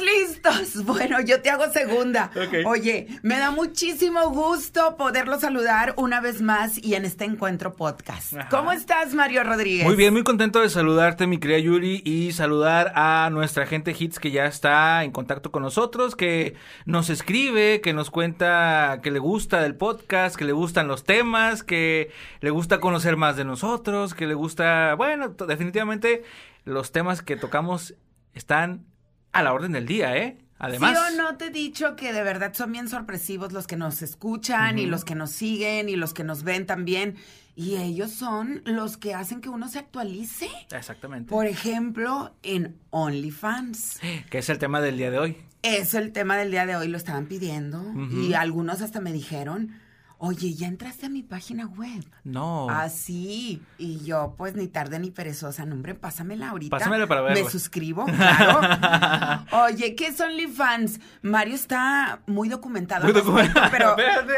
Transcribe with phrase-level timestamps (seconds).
[0.00, 0.84] listos.
[0.84, 2.30] Bueno, yo te hago segunda.
[2.66, 8.34] Oye, me da muchísimo gusto poderlo saludar una vez más y en este encuentro podcast.
[8.34, 8.48] Ajá.
[8.48, 9.86] ¿Cómo estás, Mario Rodríguez?
[9.86, 14.18] Muy bien, muy contento de saludarte, mi querida Yuri, y saludar a nuestra gente Hits
[14.18, 16.54] que ya está en contacto con nosotros, que
[16.84, 21.62] nos escribe, que nos cuenta que le gusta del podcast, que le gustan los temas,
[21.62, 26.24] que le gusta conocer más de nosotros, que le gusta, bueno, definitivamente
[26.64, 27.94] los temas que tocamos
[28.34, 28.86] están
[29.34, 30.38] a la orden del día, ¿eh?
[30.58, 30.96] Además.
[30.96, 34.00] ¿Sí o no te he dicho que de verdad son bien sorpresivos los que nos
[34.00, 37.16] escuchan y los que nos siguen y los que nos ven también?
[37.56, 40.48] Y ellos son los que hacen que uno se actualice.
[40.70, 41.28] Exactamente.
[41.28, 44.00] Por ejemplo, en OnlyFans.
[44.30, 45.36] Que es el tema del día de hoy.
[45.62, 47.82] Eso el tema del día de hoy lo estaban pidiendo
[48.12, 49.80] y algunos hasta me dijeron,
[50.24, 52.04] oye, ¿ya entraste a mi página web?
[52.24, 52.68] No.
[52.70, 53.62] Ah, sí.
[53.78, 56.76] Y yo, pues, ni tarde ni perezosa, no, hombre, pásamela ahorita.
[56.76, 57.44] Pásamela para verla.
[57.44, 59.44] Me suscribo, claro.
[59.64, 61.00] Oye, ¿qué es OnlyFans?
[61.22, 63.04] Mario está muy documentado.
[63.04, 63.96] Muy respecto, documentado.
[63.96, 63.96] Pero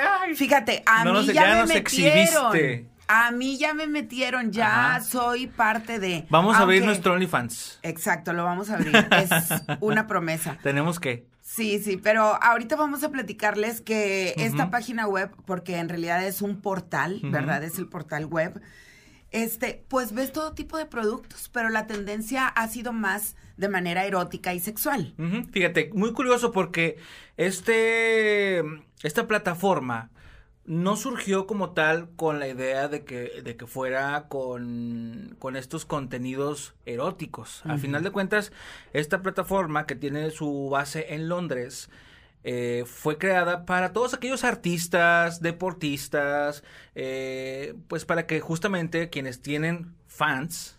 [0.36, 2.56] fíjate, a No mí ya, ya me nos metieron.
[2.56, 2.90] exhibiste.
[3.08, 5.00] A mí ya me metieron, ya Ajá.
[5.04, 6.26] soy parte de.
[6.28, 7.78] Vamos a abrir nuestro OnlyFans.
[7.84, 8.96] Exacto, lo vamos a abrir.
[9.12, 9.30] Es
[9.80, 10.58] una promesa.
[10.62, 11.24] Tenemos que.
[11.56, 16.42] Sí, sí, pero ahorita vamos a platicarles que esta página web, porque en realidad es
[16.42, 17.20] un portal.
[17.22, 17.64] ¿verdad?
[17.64, 18.60] Es el portal web.
[19.30, 24.04] Este, pues ves todo tipo de productos, pero la tendencia ha sido más de manera
[24.04, 25.14] erótica y sexual.
[25.50, 26.98] Fíjate, muy curioso porque
[27.38, 28.62] este
[29.02, 30.10] esta plataforma
[30.66, 35.84] no surgió como tal con la idea de que, de que fuera con, con estos
[35.84, 37.62] contenidos eróticos.
[37.64, 37.80] Al Ujú.
[37.82, 38.52] final de cuentas,
[38.92, 41.88] esta plataforma que tiene su base en Londres
[42.42, 49.94] eh, fue creada para todos aquellos artistas, deportistas, eh, pues para que justamente quienes tienen
[50.06, 50.78] fans,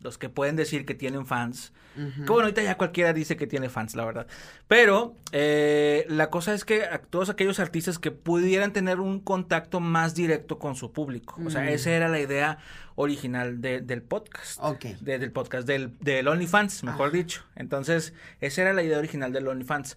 [0.00, 3.68] los que pueden decir que tienen fans, Que bueno, ahorita ya cualquiera dice que tiene
[3.68, 4.26] fans, la verdad.
[4.68, 9.80] Pero eh, la cosa es que a todos aquellos artistas que pudieran tener un contacto
[9.80, 11.40] más directo con su público.
[11.44, 12.58] O sea, esa era la idea
[12.94, 14.58] original de- del podcast.
[14.62, 14.84] Ok.
[15.00, 17.16] De- del podcast, del, del OnlyFans, mejor Ajá.
[17.16, 17.44] dicho.
[17.56, 19.96] Entonces, esa era la idea original del OnlyFans.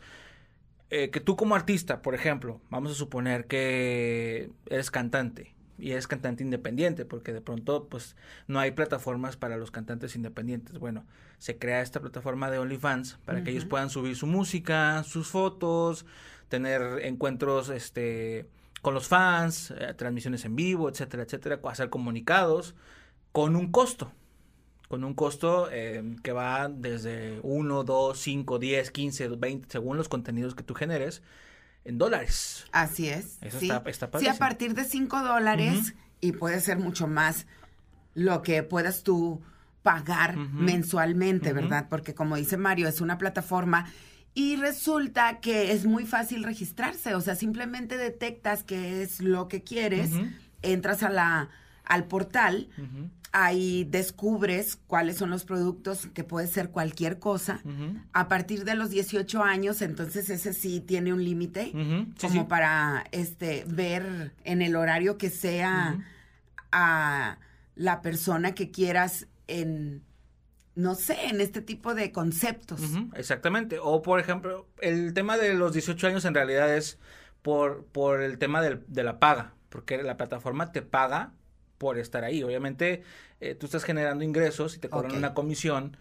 [0.92, 6.07] Eh, que tú como artista, por ejemplo, vamos a suponer que eres cantante y eres
[6.07, 8.16] cantante independiente, porque de pronto pues
[8.47, 10.79] no hay plataformas para los cantantes independientes.
[10.79, 11.06] Bueno,
[11.38, 16.06] se crea esta plataforma de OnlyFans para que ellos puedan subir su música, sus fotos,
[16.50, 18.47] tener encuentros este
[18.81, 22.75] con los fans, eh, transmisiones en vivo, etcétera, etcétera, hacer comunicados
[23.31, 24.11] con un costo
[24.90, 30.09] con un costo eh, que va desde 1, 2, 5, 10, 15, 20, según los
[30.09, 31.22] contenidos que tú generes,
[31.85, 32.66] en dólares.
[32.72, 33.38] Así es.
[33.41, 33.69] Eso sí.
[33.69, 37.45] está- está Sí, a partir de 5 dólares y puede ser mucho más
[38.13, 39.41] lo que puedas tú
[39.84, 41.53] pagar mensualmente.
[41.53, 41.88] ¿verdad?
[41.90, 43.88] Porque como dice Mario, es una plataforma
[44.34, 49.63] y resulta que es muy fácil registrarse, o sea, simplemente detectas qué es lo que
[49.63, 50.11] quieres,
[50.61, 51.50] entras a la
[51.90, 52.70] al portal,
[53.32, 57.62] ahí descubres cuáles son los productos, que puede ser cualquier cosa.
[58.14, 61.74] A partir de los 18 años, entonces ese sí tiene un límite sí,
[62.22, 62.48] como sí.
[62.48, 66.00] para este ver en el horario que sea
[66.72, 67.38] a
[67.76, 70.04] la persona que quieras en
[70.76, 72.80] no sé, en este tipo de conceptos.
[73.16, 73.80] Exactamente.
[73.82, 76.98] O por ejemplo, el tema de los 18 años en realidad es
[77.42, 81.34] por, por el tema del- de la paga, porque la plataforma te paga
[81.79, 82.44] por estar ahí.
[82.44, 83.01] Obviamente,
[83.41, 85.97] eh, tú estás generando ingresos y te cobran una comisión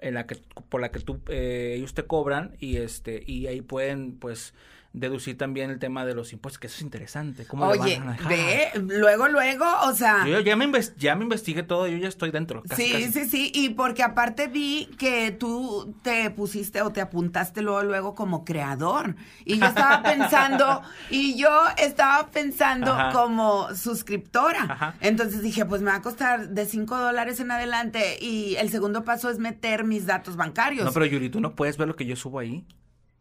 [0.00, 0.36] en la que
[0.68, 4.52] por la que tú eh, ellos te cobran y este y ahí pueden pues
[4.92, 7.44] deducir también el tema de los impuestos, que eso es interesante.
[7.46, 11.62] ¿Cómo Oye, van a ve, luego, luego, o sea, Yo ya me, ya me investigué
[11.62, 12.62] todo, yo ya estoy dentro.
[12.62, 13.12] casi, sí, casi.
[13.12, 18.14] sí, sí, y porque aparte vi que tú te pusiste o te apuntaste luego, luego
[18.14, 23.12] como creador, y yo estaba pensando, y yo estaba pensando Ajá.
[23.12, 24.94] como suscriptora, Ajá.
[25.00, 29.04] entonces dije, pues me va a costar de 5 dólares en adelante, y el segundo
[29.04, 30.84] paso es meter mis datos bancarios.
[30.84, 32.64] No, pero Yuri, tú no puedes ver lo que yo subo ahí.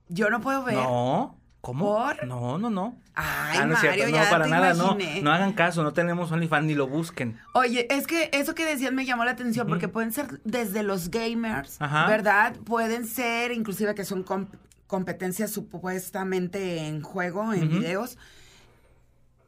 [0.07, 0.75] Yo no puedo ver.
[0.75, 1.37] No.
[1.65, 1.83] ¿Cómo?
[1.85, 2.27] ¿Por?
[2.27, 2.95] No, no, no.
[3.15, 4.15] Ay, Ah, no Mario, cierto.
[4.15, 4.91] ya No, para te nada, no.
[4.93, 5.21] imaginé.
[5.23, 7.39] No hagan caso, no tenemos OnlyFans ni lo busquen.
[7.53, 11.09] Oye, es que eso que decías me llamó la atención porque pueden ser desde los
[11.09, 12.05] gamers, Ajá.
[12.07, 12.55] ¿verdad?
[12.65, 14.45] Pueden ser inclusive que son com-
[14.85, 18.19] competencias supuestamente en juego, en videos.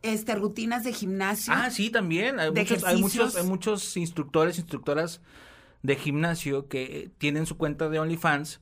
[0.01, 1.53] Este, rutinas de gimnasio.
[1.55, 2.39] Ah, sí, también.
[2.39, 5.21] Hay De muchos, hay muchos, hay muchos instructores, instructoras
[5.83, 8.59] de gimnasio que tienen su cuenta de OnlyFans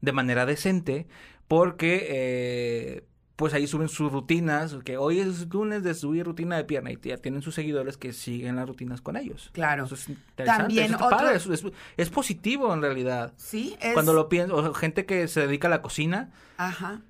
[0.00, 1.06] de manera decente
[1.48, 3.04] porque eh,
[3.36, 6.98] pues ahí suben sus rutinas, que hoy es lunes de subir rutina de pierna y
[7.00, 9.50] ya tienen sus seguidores que siguen las rutinas con ellos.
[9.52, 9.84] Claro.
[9.86, 11.64] Eso es interesante, También eso está otro- padre, eso es,
[11.96, 13.32] es positivo en realidad.
[13.36, 13.94] Sí, es...
[13.94, 17.00] Cuando lo pienso, o gente que se dedica a la cocina, Ajá.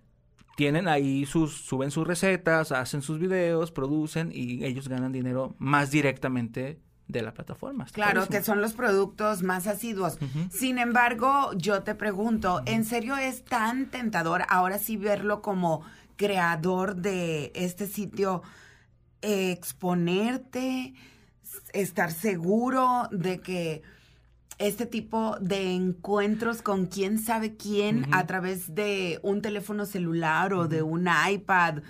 [0.56, 5.90] tienen ahí sus, suben sus recetas, hacen sus videos, producen y ellos ganan dinero más
[5.90, 7.86] directamente de la plataforma.
[7.86, 10.18] Claro, que son los productos más asiduos.
[10.50, 15.82] Sin embargo, yo te pregunto, ¿en serio es tan tentador ahora sí verlo como
[16.16, 18.42] creador de este sitio,
[19.22, 20.94] eh, exponerte,
[21.72, 23.82] estar seguro de que
[24.58, 30.66] este tipo de encuentros con quién sabe quién a través de un teléfono celular o
[30.66, 31.82] de un iPad,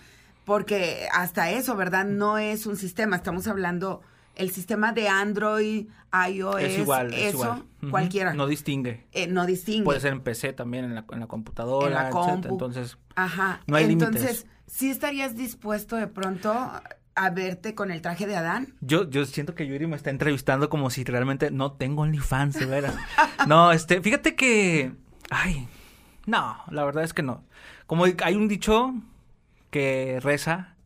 [0.45, 2.05] porque hasta eso, ¿verdad?
[2.05, 4.03] No es un sistema, estamos hablando
[4.39, 5.89] el sistema de Android,
[6.31, 8.33] iOS, es igual, es eso, cualquiera.
[8.35, 9.07] No distingue.
[9.13, 9.85] Eh, no distingue.
[9.85, 12.49] Puede ser en PC también, en la, en la computadora, En la compu.
[12.49, 13.61] Entonces, Ajá.
[13.67, 14.47] No hay Entonces, límites.
[14.67, 18.75] ¿sí estarías dispuesto de pronto a verte con el traje de Adán?
[18.81, 22.67] yo, yo siento que Yuri me está entrevistando como si realmente no tengo OnlyFans, de
[22.67, 22.95] veras.
[23.49, 24.93] no, este, fíjate que,
[25.31, 25.69] ay,
[26.27, 27.43] no, la verdad es que no.
[27.87, 28.95] Como hay un dicho
[29.71, 30.77] que reza,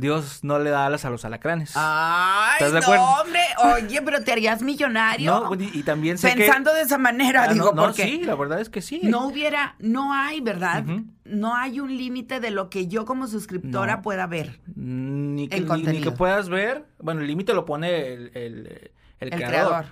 [0.00, 1.72] Dios no le da alas a los alacranes.
[1.76, 3.04] Ay, ¿Estás de no, acuerdo?
[3.22, 3.40] hombre.
[3.86, 5.30] Oye, pero te harías millonario.
[5.40, 6.44] no, y, y también sé que...
[6.44, 9.00] Pensando de esa manera, Ah, no, digo, no, porque sí, la verdad es que sí.
[9.04, 10.84] no hubiera, no hay, ¿verdad?
[11.24, 14.02] No hay un límite de lo que yo como suscriptora No.
[14.02, 14.60] pueda ver.
[14.74, 16.10] Ni que, El ni- ni, contenido.
[16.10, 16.86] que puedas ver.
[16.98, 19.48] Bueno, el límite lo pone el, el, el El creador.
[19.48, 19.84] creador.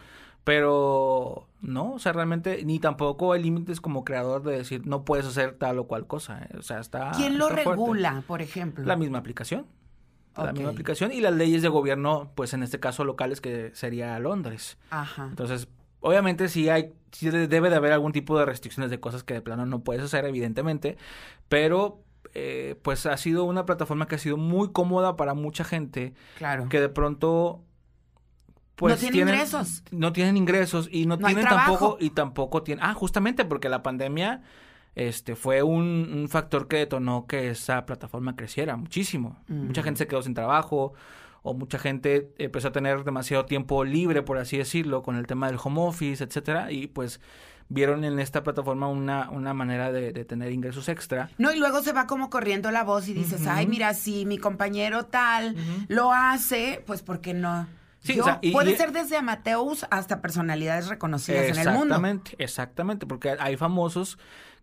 [0.45, 5.27] Pero no, o sea, realmente ni tampoco hay límites como creador de decir no puedes
[5.27, 6.43] hacer tal o cual cosa.
[6.51, 6.57] eh.
[6.59, 7.11] O sea, está.
[7.15, 7.71] ¿Quién lo está fuerte.
[7.83, 8.85] regula, por ejemplo?
[8.85, 9.67] La misma aplicación.
[10.47, 14.19] La misma aplicación y las leyes de gobierno, pues en este caso locales, que sería
[14.19, 14.79] Londres.
[14.91, 15.27] Ajá.
[15.29, 15.69] Entonces,
[16.01, 19.35] obviamente sí hay, sí de- debe de haber algún tipo de restricciones de cosas que
[19.35, 20.97] de plano no puedes hacer, evidentemente,
[21.49, 22.03] pero
[22.35, 26.69] eh, pues ha sido una plataforma que ha sido muy cómoda para mucha gente Claro.
[26.69, 27.63] que de pronto
[28.75, 29.83] pues No tienen tienen- ingresos.
[29.91, 34.43] no tienen ingresos y no, tienen tampoco y tampoco tienen ah justamente porque la pandemia
[35.07, 39.85] este fue un, un factor que detonó que esa plataforma creciera muchísimo mucha Mm.
[39.85, 40.93] gente se quedó sin trabajo
[41.43, 45.47] o mucha gente empezó a tener demasiado tiempo libre por así decirlo con el tema
[45.47, 47.21] del home office etcétera y pues
[47.71, 51.83] vieron en esta plataforma una, una manera de, de tener ingresos extra No, y luego
[51.83, 55.55] se va como corriendo la voz y dices, ay, mira, si mi compañero tal
[55.89, 57.67] lo hace, pues ¿por qué no?
[58.01, 61.69] Sí, Yo- o sea, y- puede y- ser desde Amateus hasta personalidades reconocidas en el
[61.75, 61.95] mundo.
[61.97, 64.19] Exactamente, exactamente, porque hay famosos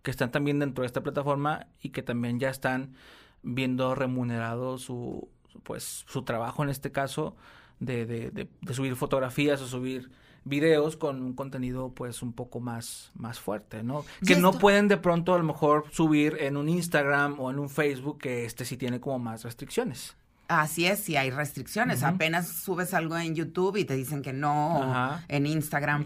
[0.05, 2.93] que están también dentro de esta plataforma y que también ya están
[3.41, 5.27] viendo remunerado su,
[5.63, 7.35] pues su trabajo en este caso
[7.79, 10.11] de, de, de, de subir fotografías o subir
[10.43, 14.05] videos con un contenido pues un poco más más fuerte, ¿no?
[14.25, 17.69] Que no pueden de pronto a lo mejor subir en un Instagram o en un
[17.69, 20.15] Facebook que este sí tiene como más restricciones.
[20.47, 22.03] Así es, si hay restricciones.
[22.03, 26.05] Apenas subes algo en YouTube y te dicen que no, o en Instagram.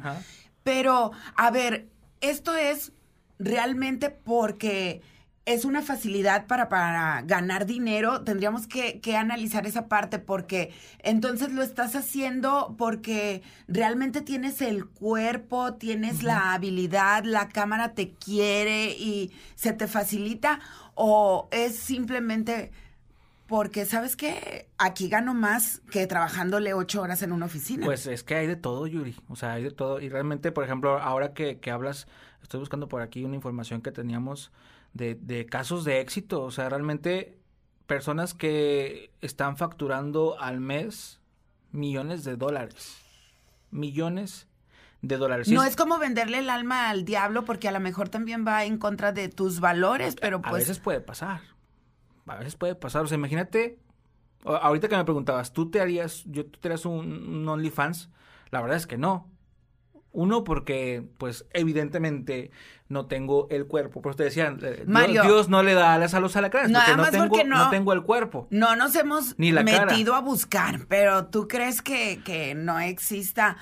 [0.64, 1.90] Pero, a ver,
[2.22, 2.94] esto es
[3.40, 5.02] realmente porque
[5.46, 8.22] es una facilidad para, para ganar dinero.
[8.24, 14.86] Tendríamos que, que analizar esa parte porque entonces lo estás haciendo porque realmente tienes el
[14.86, 20.60] cuerpo, tienes la habilidad, la cámara te quiere y se te facilita
[20.94, 22.72] o es simplemente
[23.48, 24.70] porque, ¿sabes qué?
[24.78, 27.84] Aquí gano más que trabajándole ocho horas en una oficina.
[27.84, 29.16] Pues es que hay de todo, Yuri.
[29.28, 30.00] O sea, hay de todo.
[30.00, 32.08] Y realmente, por ejemplo, ahora que, que hablas,
[32.42, 34.52] estoy buscando por aquí una información que teníamos
[34.94, 36.42] de, de casos de éxito.
[36.44, 37.38] O sea, realmente
[37.86, 41.20] personas que están facturando al mes
[41.72, 42.98] millones de dólares.
[43.72, 44.48] Millones
[45.02, 45.48] de dólares.
[45.50, 48.78] No es como venderle el alma al diablo porque a lo mejor también va en
[48.78, 51.42] contra de tus valores, pero A pues veces puede pasar.
[52.28, 53.04] A veces puede pasar.
[53.04, 53.80] O sea, imagínate.
[54.46, 58.10] a- Ahorita que me preguntabas, ¿tú te harías, yo tú te harías un, un OnlyFans?
[58.52, 59.30] La verdad es que no.
[60.12, 62.50] Uno, porque, pues, evidentemente
[62.88, 64.02] no tengo el cuerpo.
[64.02, 64.84] Por eso te decía, eh,
[65.24, 66.72] Dios- no le da alas a los alacranes.
[66.72, 68.48] Nada porque no más tengo, porque no- tengo el cuerpo.
[68.50, 69.86] no nos hemos Ni la cara.
[69.86, 73.58] metido a buscar, pero tú crees que, que no exista.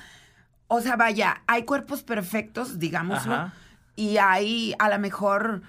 [0.68, 3.54] O sea, vaya, hay cuerpos perfectos, digámoslo, Ajá.
[3.98, 5.62] y hay a lo mejor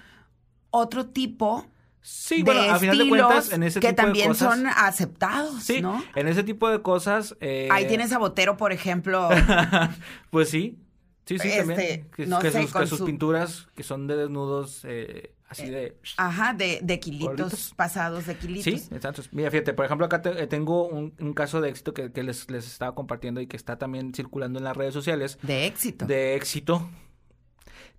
[0.71, 1.67] otro tipo
[2.11, 4.55] Sí, de bueno, a final de cuentas, en ese que tipo también de cosas.
[4.57, 6.03] son aceptados, sí, ¿no?
[6.15, 7.35] en ese tipo de cosas.
[7.41, 9.29] eh, Ahí tienes a Botero, por ejemplo.
[10.29, 10.77] pues sí.
[11.25, 12.07] Sí, sí, Este, también.
[12.15, 15.33] Que, no que sé, sus, con que sus su- pinturas que son de desnudos, eh,
[15.47, 15.95] así de.
[16.17, 17.73] Ajá, de, de kilitos, Gorditos.
[17.75, 18.63] pasados de kilitos.
[18.63, 19.21] Sí, exacto.
[19.31, 22.23] Mira, fíjate, por ejemplo, acá te- eh, tengo un, un caso de éxito que, que
[22.23, 26.05] les, les estaba compartiendo y que está también circulando en las redes sociales De éxito.
[26.07, 26.89] de éxito,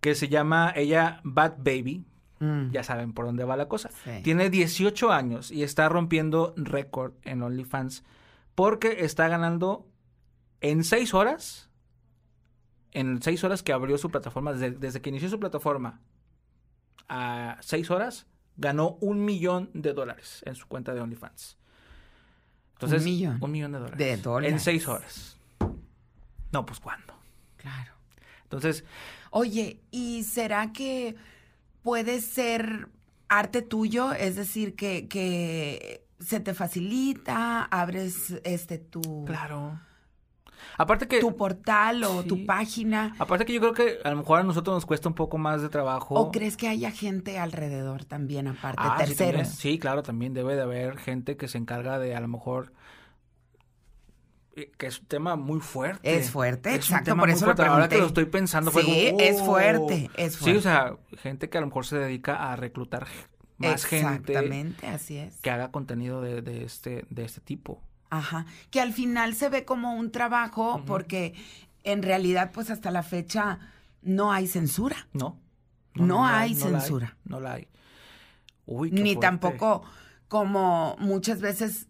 [0.00, 2.04] que se llama ella Bad Baby.
[2.40, 2.70] Mm.
[2.70, 3.90] Ya saben por dónde va la cosa.
[4.04, 4.22] Sí.
[4.22, 8.04] Tiene 18 años y está rompiendo récord en OnlyFans
[8.54, 9.86] porque está ganando
[10.60, 11.70] en 6 horas,
[12.92, 16.00] en 6 horas que abrió su plataforma, desde, desde que inició su plataforma
[17.08, 21.56] a 6 horas, ganó un millón de dólares en su cuenta de OnlyFans.
[22.74, 23.38] Entonces, ¿Un millón?
[23.40, 23.98] Un millón de dólares.
[23.98, 24.52] De dólares.
[24.52, 25.36] En 6 horas.
[26.52, 27.14] No, pues ¿cuándo?
[27.56, 27.92] Claro.
[28.44, 28.84] Entonces,
[29.30, 31.14] Oye, ¿y será que
[31.82, 32.88] puede ser
[33.28, 34.12] arte tuyo?
[34.12, 39.78] Es decir, que, que se te facilita, abres este tu, claro.
[40.76, 41.20] Aparte que...
[41.20, 42.28] tu portal o Sí.
[42.28, 43.14] tu página.
[43.18, 45.62] Aparte que yo creo que a lo mejor a nosotros nos cuesta un poco más
[45.62, 46.14] de trabajo.
[46.14, 49.48] ¿O crees que haya gente alrededor también, aparte, Ah, terceros?
[49.48, 52.72] Sí, claro, también debe de haber gente que se encarga de a lo mejor
[54.76, 56.16] que es un tema muy fuerte.
[56.16, 57.70] Es fuerte, exacto, tema por muy eso lo fuerte.
[57.72, 59.44] Ahora que lo estoy pensando fue Sí, como, es "Oh".
[59.44, 60.62] fuerte, es Sí, o fuerte.
[60.62, 63.06] sea, gente que a lo mejor se dedica a reclutar
[63.58, 65.36] más gente Exactamente, así es.
[65.40, 67.82] que haga contenido de, de este de este tipo.
[68.10, 71.34] Ajá, que al final se ve como un trabajo porque
[71.84, 73.58] en realidad pues hasta la fecha
[74.02, 75.38] no hay censura, ¿No?
[75.94, 77.16] No hay la censura.
[77.24, 77.68] no la hay.
[78.66, 79.20] Uy, qué ni fuerte.
[79.26, 79.82] tampoco
[80.28, 81.86] como muchas veces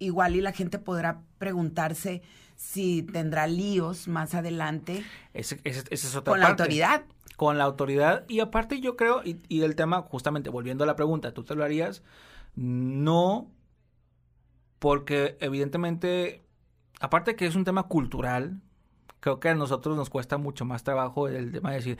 [0.00, 2.22] igual y la gente podrá preguntarse
[2.56, 7.04] si tendrá líos más adelante Ese- ese- esa es otra con la autoridad.
[7.36, 8.24] con la autoridad.
[8.28, 11.54] Y aparte yo creo y, y el tema justamente volviendo a la pregunta tú te
[11.54, 12.02] lo harías
[12.56, 13.50] no
[14.78, 16.42] porque evidentemente
[17.00, 18.60] aparte que es un tema cultural
[19.20, 21.98] creo que a nosotros nos cuesta mucho más trabajo el tema de decir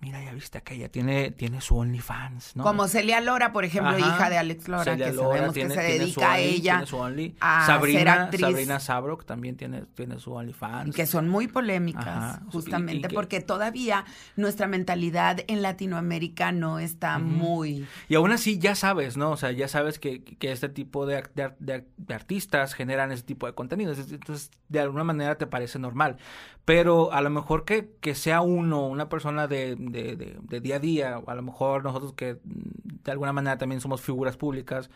[0.00, 3.98] mira ya viste aquella tiene tiene su OnlyFans no Como Celia Lora, por ejemplo, Ajá.
[4.00, 6.86] hija de Alex Lora, Celia que Lora sabemos tiene- que se dedica a ella tiene
[6.86, 7.36] su Only.
[7.40, 8.40] a ser Sabrina actriz.
[8.42, 13.14] Sabrina Sabrok también tiene tiene su OnlyFans que son muy polémicas, Ajá, justamente y que-
[13.14, 14.04] porque todavía
[14.36, 17.86] nuestra mentalidad en Latinoamérica no está muy...
[18.08, 19.30] Y aún así ya sabes, ¿no?
[19.30, 22.14] O sea, ya sabes que, que este tipo de, ar- de ar- de ar- de
[22.14, 23.98] artistas generan ese tipo de contenidos.
[24.10, 26.18] Entonces, de alguna manera te parece normal.
[26.64, 30.76] Pero a lo mejor que, que sea uno, una persona de, de, de- de día
[30.76, 34.36] a día, o a lo mejor nosotros que mm, de alguna manera también somos figuras
[34.36, 34.90] públicas,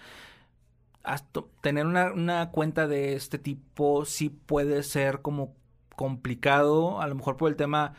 [1.02, 5.55] hasta tener una, una cuenta de este tipo sí puede ser como
[5.97, 7.95] complicado, a lo mejor por el tema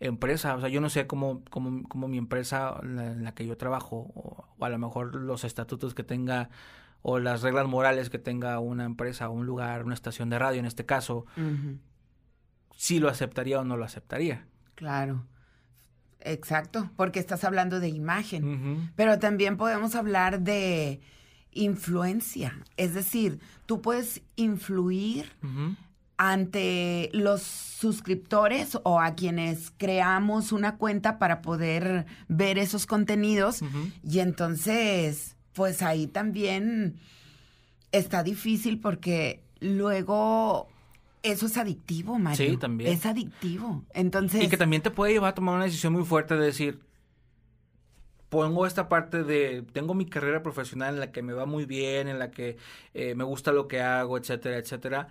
[0.00, 3.34] empresa, o sea, yo no sé cómo, cómo, cómo mi empresa en la, en la
[3.34, 6.50] que yo trabajo, o, o a lo mejor los estatutos que tenga,
[7.02, 10.66] o las reglas morales que tenga una empresa, un lugar, una estación de radio en
[10.66, 11.78] este caso, Ujú,
[12.76, 14.46] si lo aceptaría o no lo aceptaría.
[14.74, 15.26] claro,
[16.24, 18.92] exacto, porque estás hablando de imagen.
[18.96, 21.00] Pero también podemos hablar de
[21.52, 25.30] influencia, es decir, tú puedes influir
[26.16, 33.60] ante los suscriptores o a quienes creamos una cuenta para poder ver esos contenidos
[34.02, 36.96] y entonces pues ahí también
[37.90, 40.68] está difícil porque luego
[41.24, 42.52] eso es adictivo, Mario.
[42.52, 42.92] Sí, también.
[42.92, 43.82] Es adictivo.
[43.94, 46.80] Entonces, Y que también te puede llevar a tomar una decisión muy fuerte de decir,
[48.28, 52.08] pongo esta parte de, tengo mi carrera profesional en la que me va muy bien,
[52.08, 52.58] en la que
[52.92, 55.08] eh, me gusta lo que hago, etcétera, etcétera,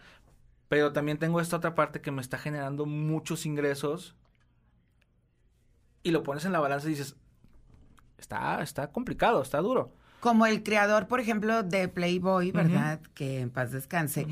[0.69, 4.15] pero también tengo esta otra parte que me está generando muchos ingresos
[6.03, 7.15] y lo pones en la balanza y dices,
[8.17, 9.93] está, está complicado, está duro.
[10.23, 13.01] Como el creador, por ejemplo, de Playboy, ¿verdad?
[13.13, 14.25] Que en paz descanse.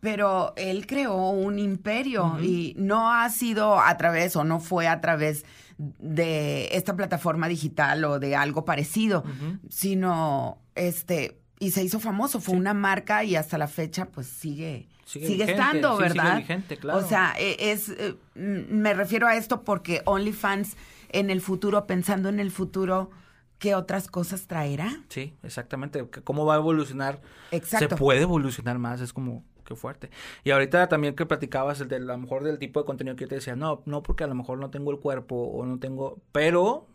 [0.00, 5.00] Pero él creó un imperio y no ha sido a través o no fue a
[5.00, 5.46] través
[5.78, 9.24] de esta plataforma digital o de algo parecido,
[9.70, 12.60] sino este y se hizo famoso, fue Sí.
[12.60, 16.36] una marca y hasta la fecha pues sigue Sigue sigue, vigente, estando, sí, sigue ¿verdad?
[16.36, 16.98] vigente, claro.
[16.98, 20.76] O sea, e- es eh, me refiero a esto porque OnlyFans
[21.08, 23.10] en el futuro, pensando en el futuro,
[23.58, 25.04] ¿qué otras cosas traerá?
[25.08, 26.06] Sí, exactamente.
[26.24, 27.20] ¿Cómo va a evolucionar?
[27.50, 27.88] Exacto.
[27.90, 30.10] Se puede evolucionar más, es como que fuerte.
[30.44, 33.24] Y ahorita también que platicabas el de, a lo mejor del tipo de contenido que
[33.24, 35.78] yo te decía, no, no porque a lo mejor no tengo el cuerpo o no
[35.78, 36.86] tengo, pero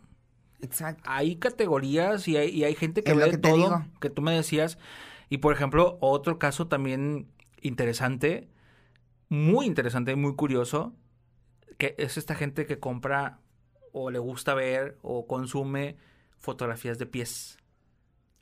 [0.60, 1.02] Exacto.
[1.06, 3.84] hay categorías y hay, y hay gente que Es ve que todo, digo.
[4.00, 4.78] que tú me decías.
[5.28, 7.28] Y por ejemplo, otro caso también
[7.60, 8.48] interesante,
[9.28, 10.94] muy interesante y muy curioso,
[11.78, 13.38] que es esta gente que compra
[13.92, 15.96] o le gusta ver o consume
[16.44, 17.56] fotografías de pies.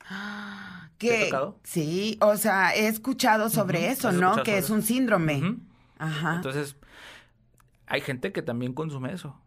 [0.00, 1.60] ¿Te ha Que, tocado?
[1.62, 4.36] Sí, o sea, he escuchado sobre eso, ¿no?
[4.42, 5.56] Que sobre es un síndrome.
[5.98, 6.34] Ajá.
[6.36, 6.76] Entonces,
[7.86, 9.38] hay gente que también consume eso.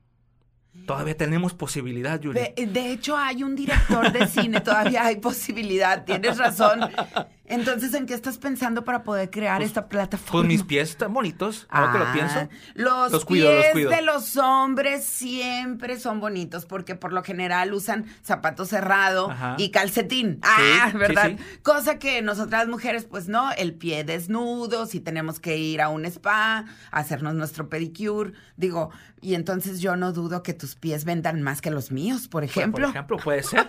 [0.86, 2.38] Todavía tenemos posibilidad, Yuri.
[2.40, 6.82] De, de hecho, hay un director de cine, todavía hay posibilidad, tienes razón.
[7.48, 10.32] Entonces, ¿en qué estás pensando para poder crear esta plataforma?
[10.32, 12.50] Pues mis pies están bonitos, ahora que lo Ah, pienso.
[12.74, 13.90] Los, Los cuido, los pies cuido.
[13.92, 19.56] de los hombres siempre son bonitos porque por lo general usan zapato cerrado Ajá.
[19.58, 20.40] y calcetín.
[20.44, 21.32] ah, ¿verdad?
[21.38, 21.60] sí.
[21.62, 26.06] Cosa que nosotras mujeres, pues no, el pie desnudo, si tenemos que ir a un
[26.06, 28.34] spa, hacernos nuestro pedicure.
[28.58, 28.90] Digo,
[29.22, 32.86] y entonces yo no dudo que tus pies vendan más que los míos, por ejemplo.
[32.88, 33.68] Por ejemplo, puede ser.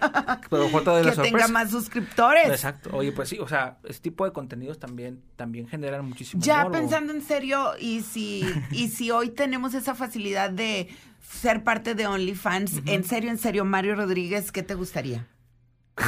[0.51, 2.49] Pero de la que tenga más suscriptores.
[2.49, 2.91] Exacto.
[2.93, 6.73] Oye, pues sí, o sea, ese tipo de contenidos también, también generan muchísimo Ya morbo.
[6.79, 10.89] pensando en serio, y si, y si hoy tenemos esa facilidad de
[11.21, 15.27] ser parte de OnlyFans, en serio, en serio, Mario Rodríguez, ¿qué te gustaría?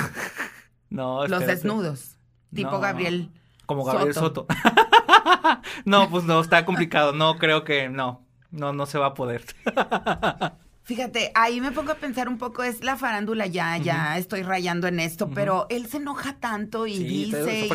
[0.91, 2.17] No, Los desnudos,
[2.55, 2.81] tipo No.
[2.81, 3.31] Gabriel.
[3.67, 4.47] Como Gabriel Soto.
[4.49, 4.55] Soto.
[5.85, 7.13] no, pues no, está complicado.
[7.13, 8.25] No, creo que no.
[8.51, 9.45] No, no se va a poder.
[10.89, 14.87] Fíjate, ahí me pongo a pensar un poco, es la farándula ya, ya estoy rayando
[14.87, 17.75] en esto, pero él se enoja tanto y Sí, dice, está.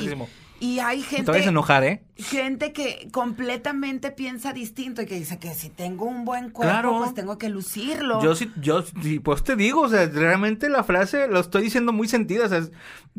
[0.64, 1.32] Y hay Te gente...
[1.34, 2.04] a enojar, ¿eh?
[2.16, 7.00] Gente que completamente piensa distinto y que dice que si tengo un buen cuerpo, Claro.
[7.00, 8.24] pues tengo que lucirlo.
[8.24, 11.92] Yo sí, yo sí, pues te digo, o sea, realmente la frase lo estoy diciendo
[11.92, 12.62] muy sentida, o sea,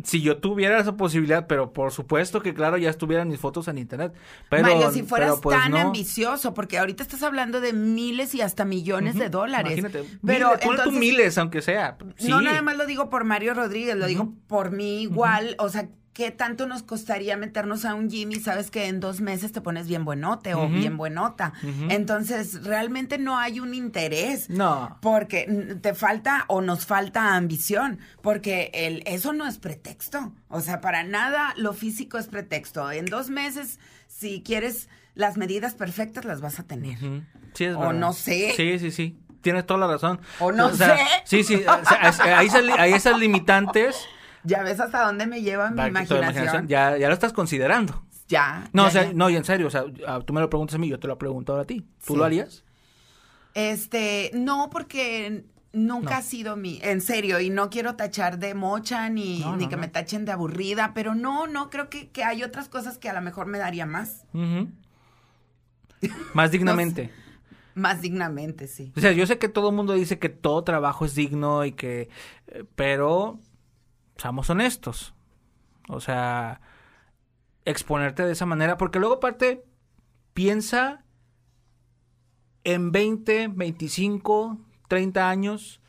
[0.03, 3.77] si yo tuviera esa posibilidad, pero por supuesto que claro, ya estuvieran mis fotos en
[3.77, 4.15] internet,
[4.49, 5.79] pero Mario, si fueras pero, pues, tan no.
[5.81, 9.77] ambicioso, porque ahorita estás hablando de miles y hasta millones de dólares.
[9.77, 11.99] Imagínate, pero miles, ponle tú entonces, miles, aunque sea.
[12.17, 12.29] Sí.
[12.29, 15.57] no nada más lo digo por Mario Rodríguez, lo digo por mí igual.
[15.59, 19.21] O sea, ¿qué tanto nos costaría meternos a un gym y sabes que en dos
[19.21, 21.53] meses te pones bien buenote o bien buenota?
[21.91, 24.49] Entonces, realmente no hay un interés.
[24.49, 24.97] No.
[25.03, 30.33] Porque te falta o nos falta ambición, porque el, eso no es pretexto.
[30.49, 32.91] O sea, para nada lo físico es pretexto.
[32.93, 36.99] En dos meses, si quieres las medidas perfectas, las vas a tener.
[37.55, 37.95] Sí, es O verdad.
[37.95, 38.53] no sé.
[38.57, 39.19] Sí, sí, sí.
[39.41, 40.21] Tienes toda la razón.
[40.39, 40.97] O no sé.
[41.25, 41.57] Sí, sí.
[41.57, 43.97] o sea, hay, esas, esas limitantes.
[44.45, 46.69] Ya ves hasta dónde me lleva mi Toda imaginación.
[46.69, 48.05] Ya, ya lo estás considerando.
[48.29, 48.69] Ya.
[48.73, 49.13] No, ya, o sea, ya.
[49.15, 49.85] no, y en serio, o sea,
[50.25, 51.81] tú me lo preguntas a mí, yo te lo pregunto ahora a ti.
[52.07, 52.19] ¿Tú Sí.
[52.19, 52.65] lo harías?
[53.55, 56.17] Este, no, porque nunca No.
[56.17, 59.71] ha sido mi, en serio, y no quiero tachar de mocha ni, No, ni no,
[59.71, 63.09] que me tachen de aburrida, pero no, no, creo que, que hay otras cosas que
[63.09, 64.25] a lo mejor me daría más.
[66.35, 67.11] Más dignamente.
[67.75, 68.93] más dignamente, sí.
[68.97, 71.73] O sea, yo sé que todo el mundo dice que todo trabajo es digno y
[71.73, 72.09] que...
[72.49, 73.39] eh, Pero,
[74.17, 75.15] seamos honestos.
[75.89, 76.61] O sea,
[77.65, 79.65] exponerte de esa manera, porque luego aparte,
[80.33, 81.05] piensa
[82.65, 85.81] en 20, 25, 30 años,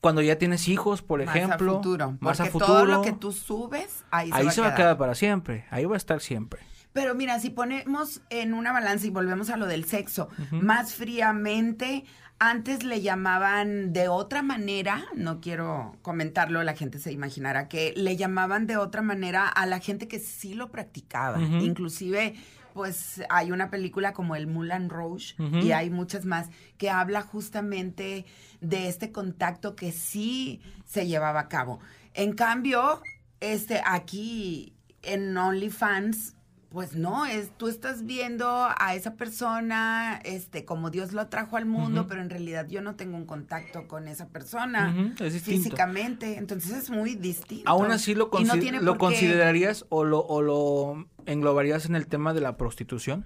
[0.00, 1.66] cuando ya tienes hijos, por ejemplo.
[1.66, 2.66] más a futuro, Más a futuro.
[2.66, 4.96] todo lo que tú subes, ahí, ahí se va a quedar.
[4.96, 5.66] para siempre.
[5.70, 6.60] Ahí va a estar siempre.
[6.92, 12.04] Pero mira, si ponemos en una balanza y volvemos a lo del sexo, más fríamente,
[12.38, 18.16] antes le llamaban de otra manera, no quiero comentarlo, la gente se imaginará que le
[18.16, 21.38] llamaban de otra manera a la gente que sí lo practicaba.
[21.38, 21.56] Ujú.
[21.56, 22.34] Inclusive,
[22.74, 28.24] pues hay una película como el Moulin Rouge y hay muchas más que habla justamente
[28.60, 31.80] de este contacto que sí se llevaba a cabo.
[32.14, 33.02] En cambio,
[33.40, 36.34] este aquí en OnlyFans
[36.70, 38.46] pues no, es tú estás viendo
[38.78, 42.94] a esa persona este como Dios lo trajo al mundo, pero en realidad yo no
[42.94, 47.68] tengo un contacto con esa persona es físicamente, entonces es muy distinto.
[47.70, 52.06] Aún así lo, no consi- tiene lo considerarías o lo, o lo englobarías en el
[52.06, 53.24] tema de la prostitución.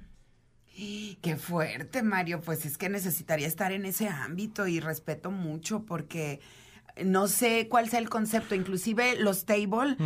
[1.21, 2.41] Qué fuerte, Mario.
[2.41, 6.41] Pues es que necesitaría estar en ese ámbito y respeto mucho porque
[7.05, 8.55] no sé cuál sea el concepto.
[8.55, 9.97] Inclusive los table,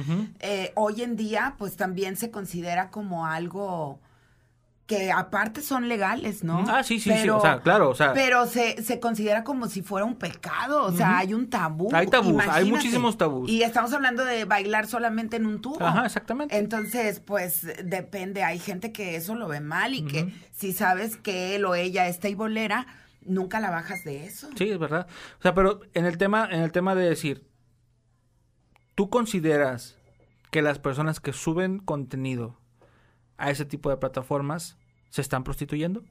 [0.40, 4.00] eh, hoy en día, pues también se considera como algo
[4.86, 6.64] que aparte son legales, ¿no?
[6.68, 9.82] Ah, sí, sí, sí, o sea, claro, o sea- Pero se, se considera como si
[9.82, 11.88] fuera un pecado, o sea, hay un tabú.
[11.92, 12.70] Hay tabús, hay imagínate.
[12.70, 13.50] muchísimos tabús.
[13.50, 15.84] Y estamos hablando de bailar solamente en un tubo.
[15.84, 16.56] Ajá, exactamente.
[16.56, 21.56] Entonces, pues depende, hay gente que eso lo ve mal y que si sabes que
[21.56, 22.86] él o ella está y bolera,
[23.26, 24.48] nunca la bajas de eso.
[24.56, 25.06] Sí, es verdad.
[25.38, 27.46] O sea, pero en el tema, en el tema de decir,
[28.94, 29.98] ¿tú consideras
[30.50, 32.58] que las personas que suben contenido
[33.36, 34.76] a ese tipo de plataformas
[35.10, 36.04] se están prostituyendo?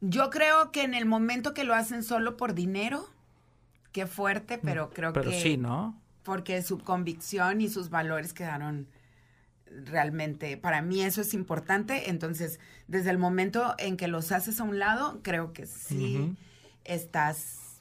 [0.00, 3.08] Yo creo que en el momento que lo hacen solo por dinero,
[3.92, 5.98] qué fuerte, pero creo Mm, Pero que sí, ¿no?
[6.24, 8.86] porque su convicción y sus valores quedaron
[9.84, 14.64] realmente, para mí eso es importante, entonces desde el momento en que los haces a
[14.64, 16.34] un lado, creo que sí
[16.84, 17.80] estás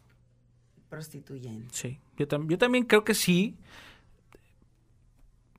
[0.90, 1.68] prostituyendo.
[1.74, 3.58] Sí, yo, tam- yo también creo que sí.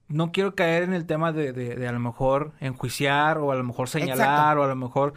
[0.08, 3.54] No quiero caer en el tema de, de- de a lo mejor enjuiciar o a
[3.56, 4.60] lo mejor señalar Exacto.
[4.60, 5.14] o a lo mejor...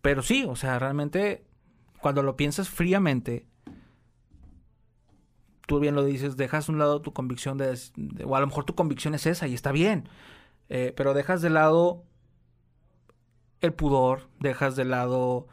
[0.00, 1.44] Pero sí, o sea, realmente
[2.00, 3.46] cuando lo piensas fríamente,
[5.66, 8.46] tú bien lo dices, dejas a un lado tu convicción de, de- o a lo
[8.46, 10.08] mejor tu convicción es esa y está bien,
[10.68, 12.04] eh, pero dejas de lado
[13.60, 15.46] el pudor, dejas de lado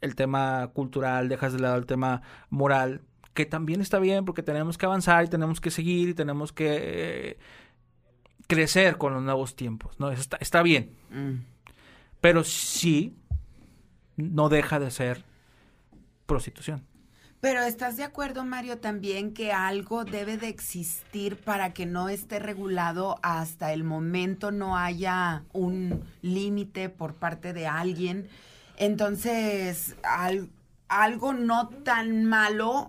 [0.00, 3.02] el tema cultural, dejas de lado el tema moral,
[3.34, 6.78] que también está bien porque tenemos que avanzar y tenemos que seguir y tenemos que
[6.80, 7.38] eh,
[8.46, 10.10] crecer con los nuevos tiempos, ¿no?
[10.10, 11.42] Eso está, está bien, Mm.
[12.20, 13.16] pero sí
[14.16, 15.24] no deja de ser
[16.26, 16.82] prostitución.
[17.44, 22.38] Pero ¿estás de acuerdo, Mario, también que algo debe de existir para que no esté
[22.38, 28.28] regulado hasta el momento no haya un límite por parte de alguien?
[28.78, 30.48] Entonces, al-
[30.88, 32.88] algo no tan malo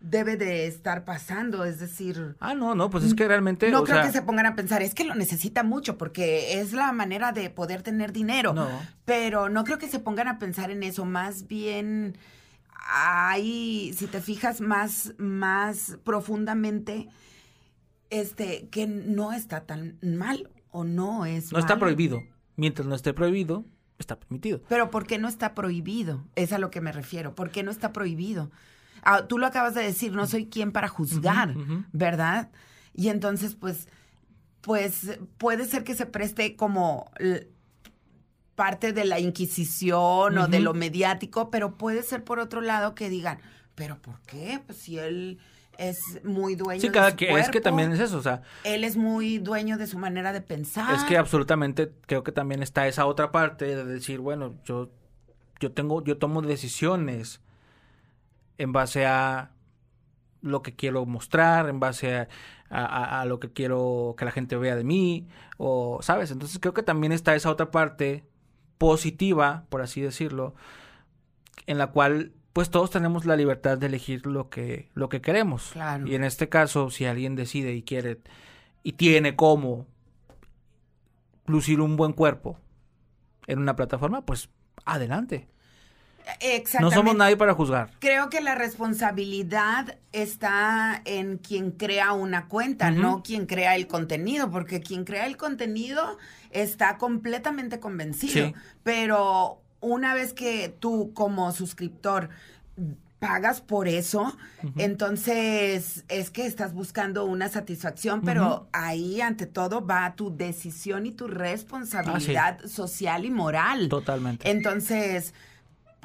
[0.00, 2.34] debe de estar pasando, es decir...
[2.40, 4.56] Ah, no, no, pues es que realmente, No o creo sea, que se pongan a
[4.56, 8.54] pensar, es que lo necesita mucho porque es la manera de poder tener dinero.
[8.54, 8.68] No.
[9.04, 12.16] Pero no creo que se pongan a pensar en eso, más bien
[12.88, 17.08] hay, si te fijas más, más profundamente,
[18.10, 22.22] este, que no está tan mal o no es no está prohibido.
[22.56, 23.64] Mientras no esté prohibido,
[23.98, 24.62] está permitido.
[24.68, 26.24] Pero ¿por qué no está prohibido?
[26.34, 27.34] Es a lo que me refiero.
[27.34, 28.50] ¿Por qué no está prohibido?
[29.02, 31.54] Ah, tú lo acabas de decir, no soy quien para juzgar.
[31.92, 32.50] ¿verdad?
[32.94, 33.88] Y entonces, pues,
[34.62, 37.10] pues puede ser que se preste como
[38.56, 43.08] parte de la inquisición o de lo mediático, pero puede ser por otro lado que
[43.08, 43.38] digan,
[43.74, 44.60] ¿pero por qué?
[44.66, 45.38] Pues si él
[45.78, 48.40] es muy dueño Sí, de cada su que es que también es eso, o sea,
[48.64, 50.94] él es muy dueño de su manera de pensar.
[50.94, 54.90] es que absolutamente creo que también está esa otra parte de decir, bueno, yo
[55.60, 57.40] yo tengo yo tomo decisiones
[58.58, 59.50] en base a
[60.42, 62.28] lo que quiero mostrar, en base a,
[62.70, 65.26] a- a- a lo que quiero que la gente vea de mí,
[65.58, 66.30] o, ¿sabes?
[66.30, 68.24] Entonces creo que también está esa otra parte
[68.78, 70.54] positiva, por así decirlo,
[71.66, 75.70] en la cual pues todos tenemos la libertad de elegir lo que, lo que queremos.
[75.72, 76.06] Claro.
[76.06, 78.20] Y en este caso, si alguien decide y quiere
[78.82, 79.86] y tiene cómo
[81.44, 82.58] lucir un buen cuerpo
[83.46, 84.48] en una plataforma, pues
[84.84, 85.48] adelante.
[86.80, 87.90] No somos nadie para juzgar.
[87.98, 94.50] Creo que la responsabilidad está en quien crea una cuenta, no quien crea el contenido,
[94.50, 96.18] porque quien crea el contenido
[96.50, 98.48] está completamente convencido.
[98.48, 98.54] Sí.
[98.82, 102.28] Pero una vez que tú como suscriptor
[103.18, 104.36] pagas por eso,
[104.76, 111.12] entonces es que estás buscando una satisfacción, pero ahí ante todo va tu decisión y
[111.12, 113.88] tu responsabilidad social y moral.
[113.88, 114.50] Totalmente.
[114.50, 115.32] Entonces,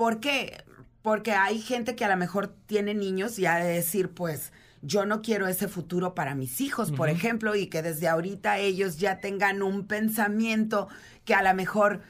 [0.01, 0.63] ¿por qué?
[1.03, 5.05] Porque hay gente que a lo mejor tiene niños y ha de decir, pues, yo
[5.05, 9.19] no quiero ese futuro para mis hijos, por ejemplo, y que desde ahorita ellos ya
[9.19, 10.87] tengan un pensamiento
[11.23, 12.01] que a lo mejor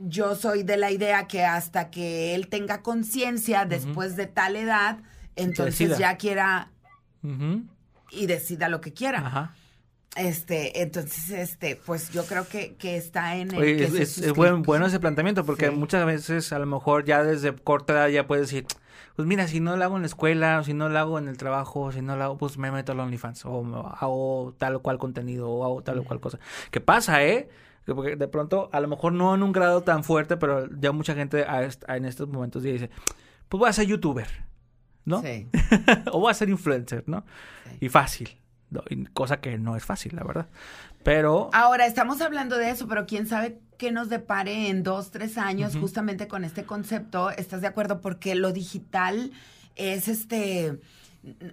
[0.00, 4.98] yo soy de la idea que hasta que él tenga conciencia después de tal edad,
[5.36, 6.72] entonces ya quiera
[8.10, 9.24] y decida lo que quiera.
[9.24, 9.54] Ajá.
[10.16, 14.00] Este, entonces, este, pues yo creo que, que está en el Oye, que es, es-
[14.18, 15.74] es suscribe- buen- bueno ese planteamiento porque Sí.
[15.74, 18.66] muchas veces a lo mejor ya desde corta edad ya puedes decir,
[19.16, 21.28] pues mira, si no lo hago en la escuela, o si no lo hago en
[21.28, 24.82] el trabajo, si no lo hago, pues me meto al OnlyFans o hago tal o
[24.82, 26.38] cual contenido o hago tal o cual cosa.
[26.70, 27.48] ¿Qué pasa, eh?
[27.86, 30.92] Que Porque de pronto, a lo mejor no en un grado tan fuerte, pero ya
[30.92, 32.90] mucha gente a est- a- en estos momentos dice,
[33.48, 34.28] pues voy a ser youtuber,
[35.06, 35.22] ¿no?
[35.22, 35.48] Sí.
[36.12, 37.24] o voy a ser influencer, ¿no?
[37.64, 37.76] Sí.
[37.80, 38.36] Y fácil,
[39.12, 40.48] cosa que no es fácil, la verdad.
[41.02, 41.50] Pero...
[41.52, 45.76] Ahora, estamos hablando de eso, pero quién sabe qué nos depare en dos, tres años
[45.76, 47.30] justamente con este concepto.
[47.30, 48.00] ¿Estás de acuerdo?
[48.00, 49.32] Porque lo digital
[49.76, 50.80] es este...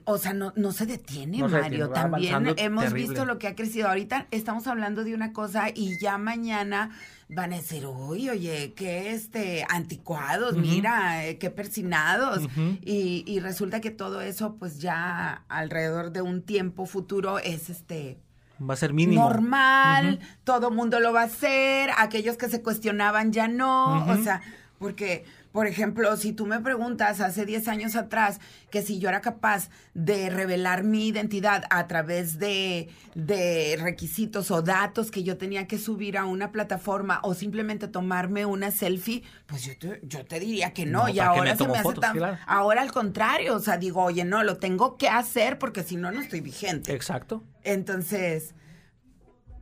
[0.06, 1.88] O sea, no, no se detiene, No se Mario.
[1.90, 3.08] detiene, También hemos terrible.
[3.08, 3.88] visto lo que ha crecido.
[3.88, 6.90] Ahorita estamos hablando de una cosa y ya mañana
[7.30, 12.48] van a decir, uy, oye, qué este, anticuados, mira, eh, qué persinados.
[12.84, 18.18] Y, y resulta que todo eso, pues ya alrededor de un tiempo futuro es este
[18.60, 19.22] Va a ser mínimo.
[19.22, 20.28] normal, Ujú.
[20.44, 24.42] todo mundo lo va a hacer, aquellos que se cuestionaban ya no, o sea,
[24.80, 29.22] porque, por ejemplo, si tú me preguntas hace 10 años atrás que si yo era
[29.22, 35.68] capaz de revelar mi identidad a través de, de requisitos o datos que yo tenía
[35.68, 40.40] que subir a una plataforma o simplemente tomarme una selfie, pues yo te, yo te
[40.40, 42.02] diría que no, No, y ¿para qué me ahora se me hace fotos?
[42.02, 42.16] tan...
[42.16, 42.38] Claro.
[42.46, 46.12] Ahora al contrario, o sea, digo, oye, no, lo tengo que hacer porque si no,
[46.12, 46.94] no estoy vigente.
[46.94, 47.44] Exacto.
[47.64, 48.54] Entonces,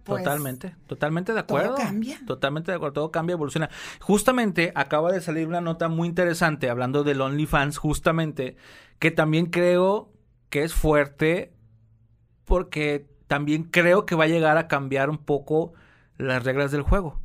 [0.07, 1.75] pues, totalmente, totalmente de todo acuerdo.
[1.75, 2.19] cambia.
[2.25, 3.69] Totalmente de acuerdo, todo cambia, evoluciona.
[3.99, 8.57] Justamente acaba de salir una nota muy interesante hablando del OnlyFans, justamente,
[8.99, 10.11] que también creo
[10.49, 11.53] que es fuerte
[12.45, 15.73] porque también creo que va a llegar a cambiar un poco
[16.17, 17.19] las reglas del juego.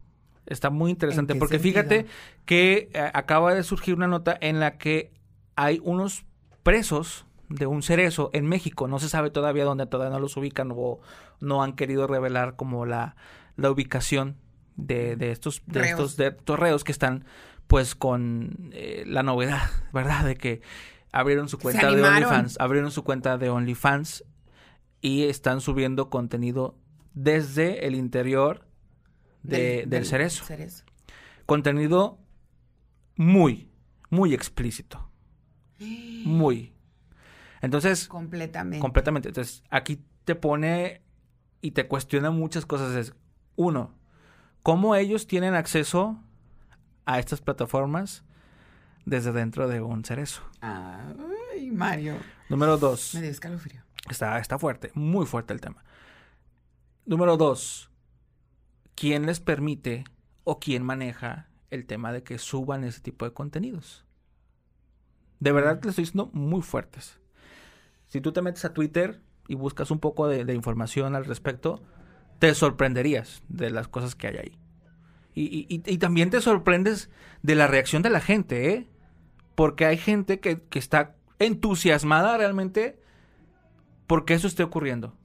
[0.47, 1.83] Está muy interesante porque sentido?
[1.83, 2.07] fíjate
[2.45, 5.13] que eh, acaba de surgir una nota en la que
[5.55, 6.25] hay unos
[6.63, 8.89] presos de un cerezo en México.
[8.89, 11.01] No se sabe todavía dónde, todavía no los ubican o
[11.41, 13.17] no han querido revelar como la,
[13.57, 14.37] la ubicación
[14.77, 17.25] de, de estos de estos de torreos que están
[17.67, 19.63] pues con eh, la novedad,
[19.93, 20.25] ¿verdad?
[20.25, 20.63] De que
[21.13, 24.25] abrieron su cuenta de OnlyFans, abrieron su cuenta de OnlyFans
[25.01, 26.77] y están subiendo contenido
[27.15, 28.67] desde el interior
[29.43, 30.45] de, del, cerezo.
[31.47, 32.19] Contenido
[33.17, 33.71] muy,
[34.11, 35.09] muy explícito.
[35.79, 36.73] Muy.
[37.63, 38.09] Entonces.
[38.09, 38.81] Completamente.
[38.81, 39.29] Completamente.
[39.29, 41.01] Entonces, aquí te pone
[41.63, 42.95] y te cuestiona muchas cosas.
[42.95, 43.15] Es,
[43.57, 43.95] uno,
[44.63, 46.21] ¿cómo ellos tienen acceso
[47.07, 48.25] a estas plataformas
[49.07, 50.43] desde dentro de un cerezo?
[50.61, 52.17] Ay, Mario.
[52.49, 53.15] Número dos.
[53.15, 53.81] Me dio escalofrío.
[54.11, 55.85] Está, está fuerte, muy fuerte el tema.
[57.07, 57.91] Número dos,
[58.95, 60.05] ¿quién les permite
[60.45, 64.05] o quién maneja el tema de que suban ese tipo de contenidos?
[65.39, 67.19] De verdad les estoy diciendo muy fuertes.
[68.13, 71.83] Si tú te metes a Twitter y buscas un poco de, información al respecto,
[72.41, 74.59] te sorprenderías de las cosas que hay ahí.
[75.35, 77.09] Y, y, también te sorprendes
[77.41, 78.91] de la reacción de la gente, ¿eh?
[79.55, 83.01] Porque hay gente que, que está entusiasmada realmente
[84.07, 85.17] porque eso esté ocurriendo.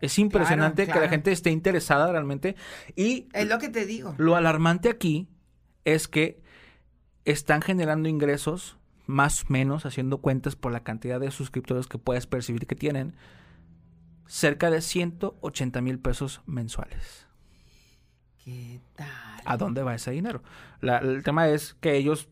[0.00, 2.56] Es impresionante que la gente esté interesada realmente.
[2.96, 4.16] Y es lo que te digo.
[4.18, 5.28] Lo alarmante aquí
[5.84, 6.42] es que
[7.24, 8.79] están generando ingresos
[9.10, 13.14] más o menos, haciendo cuentas por la cantidad de suscriptores que puedes percibir que tienen,
[14.26, 17.26] cerca de 180 mil pesos mensuales.
[18.44, 19.08] ¿Qué tal?
[19.44, 20.42] ¿A dónde va ese dinero?
[20.80, 22.28] el tema es que ellos,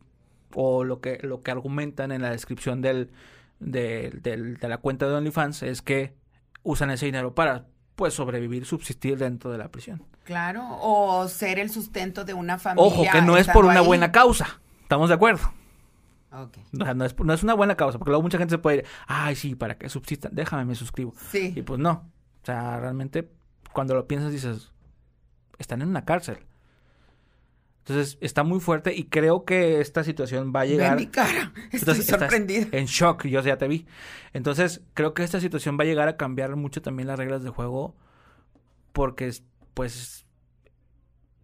[0.54, 3.10] o lo que, lo que argumentan en la descripción del,
[3.58, 6.14] de, la cuenta de OnlyFans es que
[6.62, 10.04] usan ese dinero para pues sobrevivir, subsistir dentro de la prisión.
[10.22, 12.86] Claro, o ser el sustento de una familia.
[12.86, 14.60] Ojo, que no es por una buena causa.
[14.82, 15.52] ¿Estamos de acuerdo?
[16.30, 16.62] Okay.
[16.72, 19.34] no, es, no es una buena causa, porque luego mucha gente se puede ir, ay,
[19.34, 21.14] sí, para que subsistan, déjame, me suscribo.
[21.30, 21.54] Sí.
[21.56, 22.10] Y pues no.
[22.42, 23.30] O sea, realmente,
[23.72, 24.70] cuando lo piensas, dices,
[25.58, 26.38] están en una cárcel.
[27.88, 30.94] Entonces está muy fuerte y creo que esta situación va a llegar.
[30.94, 32.66] Ve mi cara, estoy sorprendida.
[32.72, 33.86] En shock, yo ya te vi.
[34.34, 37.48] Entonces creo que esta situación va a llegar a cambiar mucho también las reglas de
[37.48, 37.96] juego
[38.92, 39.32] porque,
[39.72, 40.26] pues,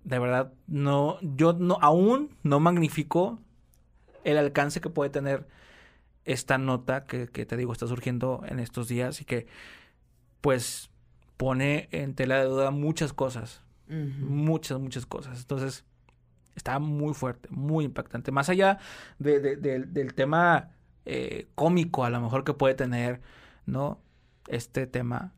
[0.02, 3.38] de verdad no, yo no aún no magnifico
[4.24, 5.46] el alcance que puede tener
[6.24, 9.46] esta nota que, que te digo está surgiendo en estos días y que,
[10.40, 10.90] pues,
[11.36, 15.40] pone en tela de duda muchas cosas, muchas muchas cosas.
[15.40, 15.84] Entonces
[16.56, 18.30] Está muy fuerte, muy impactante.
[18.30, 18.78] Más allá
[19.18, 20.70] de, del tema
[21.04, 23.20] eh, cómico a lo mejor que puede tener,
[23.66, 24.00] ¿no?
[24.46, 25.32] Este tema,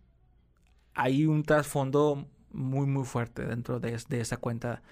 [0.95, 4.83] hay un trasfondo muy, muy fuerte dentro de, esa cuenta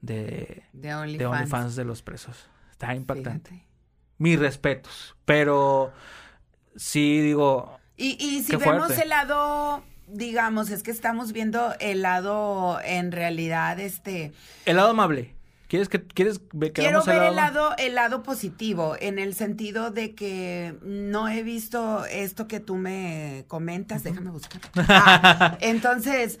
[0.00, 1.76] de, de OnlyFans.
[1.76, 2.48] de, los presos.
[2.82, 3.64] Está impactante.
[4.18, 5.92] Mis respetos, pero
[6.74, 7.78] sí digo...
[7.96, 13.78] Y, y si vemos el lado digamos, es que estamos viendo el lado en realidad,
[13.78, 14.32] este...
[14.66, 15.36] El lado amable.
[15.68, 20.14] ¿Quieres que quieres que Quiero ver el lado el lado positivo en el sentido de
[20.14, 24.60] que no he visto esto que tú me comentas, déjame buscar.
[24.76, 26.40] Ah, entonces,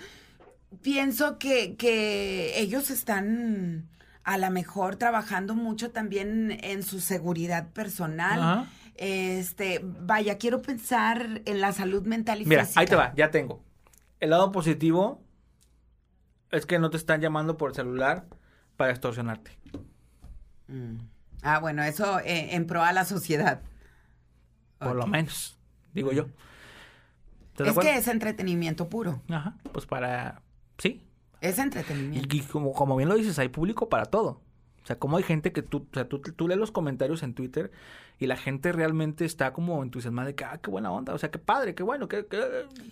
[0.82, 3.88] pienso que, que ellos están
[4.24, 8.68] a lo mejor trabajando mucho también en su seguridad personal.
[8.94, 13.62] Este, vaya, quiero pensar en la salud mental y Mira, ahí te va, ya tengo.
[14.20, 15.22] El lado positivo
[16.50, 18.26] es que no te están llamando por celular
[18.76, 19.58] para extorsionarte.
[20.68, 20.98] Mm.
[21.42, 23.62] Ah, bueno, eso eh, en pro a la sociedad.
[24.78, 25.58] Por lo menos,
[25.92, 26.26] digo yo.
[27.58, 29.22] Es que es entretenimiento puro.
[29.28, 30.42] Ajá, pues para...
[30.78, 31.02] Sí.
[31.42, 32.34] Es entretenimiento.
[32.34, 34.40] Y, como, como bien lo dices, hay público para todo.
[34.82, 37.34] O sea, como hay gente que tú, o sea, tú, tú lees los comentarios en
[37.34, 37.70] Twitter
[38.18, 41.30] y la gente realmente está como entusiasmada de que, ah, qué buena onda, o sea,
[41.30, 42.24] qué padre, qué bueno, qué...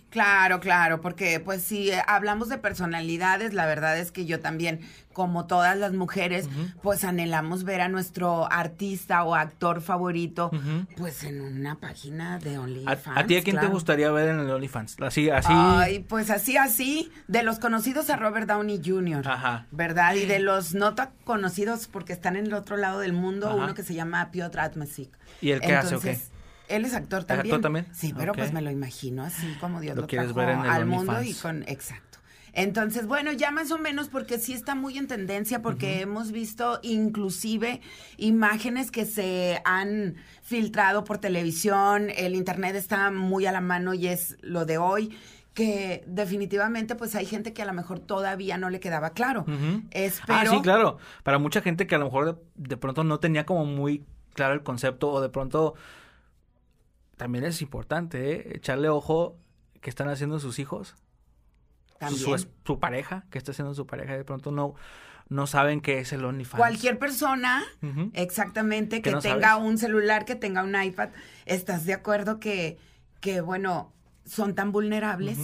[0.09, 4.81] Claro, claro, porque pues si hablamos de personalidades, la verdad es que yo también
[5.13, 6.49] como todas las mujeres,
[6.81, 10.51] pues anhelamos ver a nuestro artista o actor favorito,
[10.97, 13.17] pues en una página de OnlyFans.
[13.17, 14.97] ¿A, ti a quién te gustaría ver en el OnlyFans?
[15.01, 15.51] Así, así.
[15.51, 19.67] Ay, pues así, así, de los conocidos a Robert Downey Jr., Ajá.
[19.71, 20.15] ¿verdad?
[20.15, 23.73] Y de los no tan conocidos porque están en el otro lado del mundo, uno
[23.73, 25.09] que se llama Piotr Atmasik.
[25.41, 26.19] ¿Y el qué hace o qué?
[26.67, 27.47] Él es actor también.
[27.47, 27.87] ¿Actor también?
[27.91, 30.85] Sí, pero pues me lo imagino así como Dios lo, lo ver en el al
[30.85, 32.10] mundo y con exacto.
[32.53, 36.79] Entonces, bueno, ya más o menos porque sí está muy en tendencia, porque hemos visto
[36.83, 37.81] inclusive
[38.17, 44.07] imágenes que se han filtrado por televisión, el internet está muy a la mano y
[44.07, 45.17] es lo de hoy
[45.53, 49.45] que definitivamente pues hay gente que a lo mejor todavía no le quedaba claro.
[49.91, 50.39] Espero...
[50.39, 50.97] Ah, sí, claro.
[51.23, 54.63] Para mucha gente que a lo mejor de, pronto no tenía como muy claro el
[54.63, 55.73] concepto o de pronto
[57.17, 58.51] también es importante, ¿eh?
[58.55, 59.37] Echarle ojo
[59.81, 60.95] que están haciendo sus hijos.
[62.09, 64.17] Su, su pareja, que está haciendo su pareja.
[64.17, 64.75] De pronto no,
[65.29, 66.57] no saben qué es el OnlyFans.
[66.59, 67.63] Cualquier persona,
[68.13, 69.67] exactamente, Que no tenga sabes.
[69.67, 71.09] un celular, que tenga un iPad,
[71.45, 72.77] ¿estás de acuerdo que,
[73.19, 73.93] que bueno,
[74.25, 75.37] son tan vulnerables?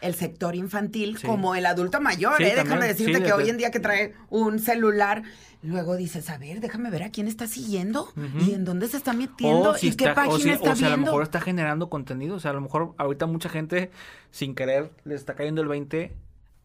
[0.00, 1.26] El sector infantil Sí.
[1.26, 2.46] como el adulto mayor, Sí, ¿eh?
[2.48, 5.22] también, Déjame decirte sí, que de- hoy en día que trae un celular,
[5.62, 8.12] luego dices, a ver, déjame ver a quién está siguiendo
[8.46, 10.84] y en dónde se está metiendo si y qué página o si, está o si
[10.84, 12.36] a lo mejor está generando contenido.
[12.36, 13.90] O sea, a lo mejor ahorita mucha gente,
[14.30, 16.14] sin querer, le está cayendo el 20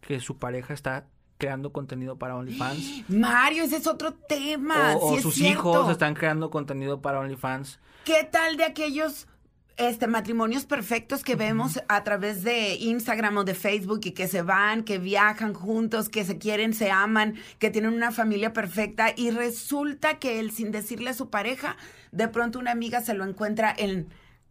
[0.01, 1.05] que su pareja está
[1.37, 3.03] creando contenido para OnlyFans.
[3.09, 4.95] Mario, ese es otro tema.
[4.97, 5.53] o o sí es sus cierto.
[5.71, 7.79] hijos están creando contenido para OnlyFans.
[8.03, 9.27] ¿Qué tal de aquellos
[9.77, 14.41] este matrimonios perfectos que vemos a través de Instagram o de Facebook y que se
[14.41, 19.31] van, que viajan juntos, que se quieren, se aman, que tienen una familia perfecta y
[19.31, 21.77] resulta que él sin decirle a su pareja,
[22.11, 24.07] de pronto una amiga se lo encuentra en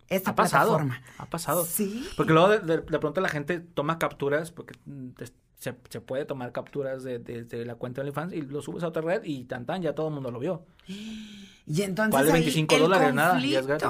[0.09, 0.71] esta Ha pasado.
[0.79, 1.03] plataforma.
[1.19, 1.65] Ha pasado.
[1.65, 2.09] Sí.
[2.17, 5.11] Porque luego de, de- de pronto la gente toma capturas, porque mm,
[5.61, 8.83] se, se puede tomar capturas de, de- de la cuenta de OnlyFans y lo subes
[8.83, 10.65] a otra red y tan tan, ya todo el mundo lo vio.
[11.67, 13.87] Y entonces Vale ahí 25 el dólares, nada, y es gratis.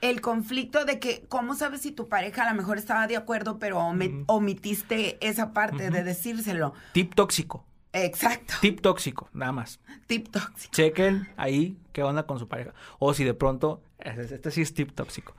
[0.00, 3.58] El conflicto de que, ¿cómo sabes si tu pareja a lo mejor estaba de acuerdo,
[3.58, 6.74] pero omi- omitiste esa parte de decírselo?
[6.92, 7.64] Tip tóxico.
[7.92, 8.54] Exacto.
[8.60, 9.80] Tip tóxico, nada más.
[10.06, 10.72] Tip tóxico.
[10.72, 12.74] Chequen ahí qué onda con su pareja.
[12.98, 15.34] O si de pronto, este este sí es tip tóxico.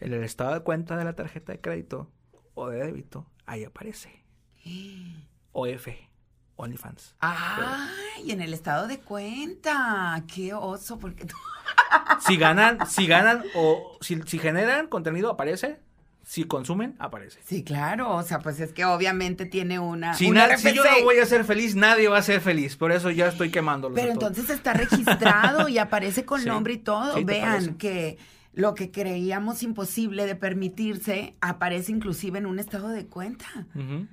[0.00, 2.10] En el estado de cuenta de la tarjeta de crédito
[2.54, 4.22] o de débito, ahí aparece.
[5.52, 5.88] OF,
[6.56, 7.14] OnlyFans.
[7.20, 10.22] Ay, en el estado de cuenta.
[10.32, 11.34] Qué oso, porque tú...
[12.20, 15.80] Si ganan, si ganan o si, si generan contenido, aparece.
[16.24, 17.40] Si consumen, aparece.
[17.44, 18.14] Sí, claro.
[18.14, 20.14] O sea, pues es que obviamente tiene una.
[20.14, 22.76] Si, yo no voy a ser feliz, nadie va a ser feliz.
[22.76, 23.98] Por eso ya estoy quemándolos.
[23.98, 27.16] Pero entonces está registrado y aparece con Sí, nombre y todo.
[27.16, 28.18] sí, Vean que
[28.54, 33.46] lo que creíamos imposible de permitirse aparece inclusive en un estado de cuenta.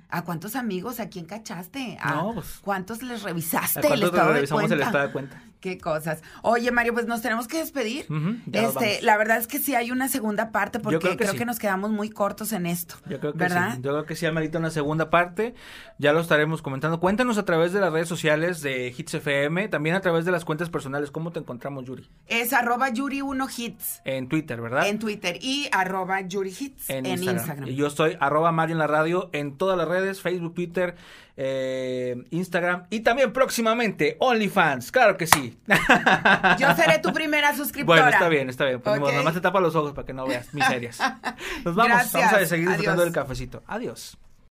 [0.08, 1.96] ¿A cuántos amigos a quién cachaste?
[2.00, 4.74] ¿A No, pues, cuántos les revisaste ¿A el cuántos estado de revisamos cuenta?
[4.74, 5.42] el estado de cuenta?
[5.60, 6.22] Qué cosas.
[6.42, 8.06] Oye, Mario, pues nos tenemos que despedir.
[8.50, 11.58] Este, la verdad es que sí hay una segunda parte porque creo creo, que nos
[11.58, 12.94] quedamos muy cortos en esto.
[13.08, 13.74] Yo creo que ¿Verdad?
[13.74, 13.82] sí.
[13.82, 15.54] Yo creo que sí amerita una segunda parte.
[15.98, 16.98] Ya lo estaremos comentando.
[16.98, 20.46] Cuéntanos a través de las redes sociales de Hits FM, también a través de las
[20.46, 21.10] cuentas personales.
[21.10, 22.08] ¿Cómo te encontramos, Yuri?
[22.26, 24.88] Es arroba Yuri1Hits En Twitter, ¿verdad?
[24.88, 27.68] en Twitter y arroba YuriHits en, Instagram.
[27.68, 30.96] Y yo soy arroba Mario en la radio en todas las redes, Facebook, Twitter,
[31.42, 34.92] eh, Instagram y también próximamente OnlyFans.
[34.92, 35.58] Claro que sí.
[36.58, 38.02] Yo seré tu primera suscriptora.
[38.02, 38.80] Bueno, está bien, está bien.
[38.80, 39.16] Pues ni modo, Ok.
[39.16, 40.98] nomás te tapa los ojos para que no veas miserias.
[41.64, 42.12] Nos vamos, Gracias.
[42.12, 43.62] vamos a seguir disfrutando del cafecito.
[43.66, 44.18] Adiós.